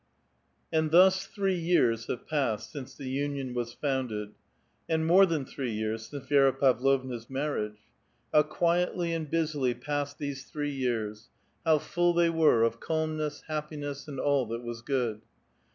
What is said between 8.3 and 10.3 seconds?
How quietly and busily passed